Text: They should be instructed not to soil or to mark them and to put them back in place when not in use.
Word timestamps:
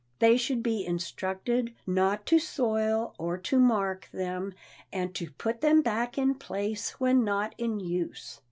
They 0.17 0.35
should 0.35 0.63
be 0.63 0.83
instructed 0.83 1.75
not 1.85 2.25
to 2.25 2.39
soil 2.39 3.13
or 3.19 3.37
to 3.37 3.59
mark 3.59 4.09
them 4.11 4.51
and 4.91 5.13
to 5.13 5.29
put 5.29 5.61
them 5.61 5.83
back 5.83 6.17
in 6.17 6.33
place 6.33 6.99
when 6.99 7.23
not 7.23 7.53
in 7.59 7.79
use. 7.79 8.39